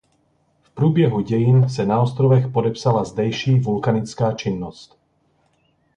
V 0.61 0.69
průběhu 0.71 1.21
dějin 1.21 1.69
se 1.69 1.85
na 1.85 2.01
ostrovech 2.01 2.47
podepsala 2.47 3.03
zdejší 3.03 3.59
vulkanická 3.59 4.31
činnost. 4.31 4.99